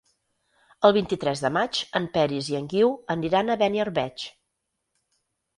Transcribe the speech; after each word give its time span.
El 0.87 0.93
vint-i-tres 0.95 1.43
de 1.43 1.51
maig 1.57 1.81
en 2.01 2.07
Peris 2.15 2.49
i 2.53 2.57
en 2.63 2.71
Guiu 2.73 2.91
aniran 3.17 3.53
a 3.53 3.59
Beniarbeig. 3.65 4.29